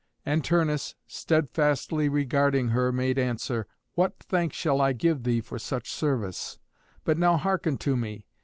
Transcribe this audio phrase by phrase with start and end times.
[0.25, 5.91] And Turnus, steadfastly regarding her, made answer, "What thanks shall I give thee for such
[5.91, 6.57] service?
[7.03, 8.25] But now hearken to me.